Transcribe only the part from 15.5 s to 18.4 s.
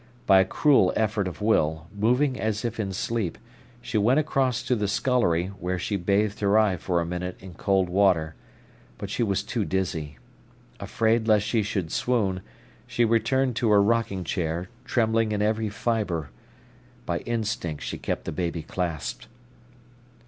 fibre. By instinct, she kept the